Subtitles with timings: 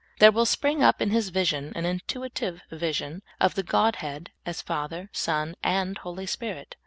[0.17, 5.11] There will spring up in his vision an intuitive vision of the Godhead as Father,
[5.13, 6.75] Son, and Holy Spirit.